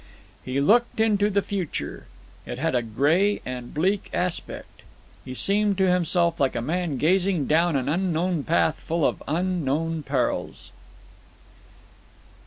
He 0.43 0.59
looked 0.59 0.99
into 0.99 1.29
the 1.29 1.43
future. 1.43 2.07
It 2.47 2.57
had 2.57 2.73
a 2.73 2.81
grey 2.81 3.39
and 3.45 3.71
bleak 3.71 4.09
aspect. 4.11 4.81
He 5.23 5.35
seemed 5.35 5.77
to 5.77 5.91
himself 5.91 6.39
like 6.39 6.55
a 6.55 6.59
man 6.59 6.97
gazing 6.97 7.45
down 7.45 7.75
an 7.75 7.87
unknown 7.87 8.43
path 8.43 8.79
full 8.79 9.05
of 9.05 9.21
unknown 9.27 10.01
perils. 10.01 10.71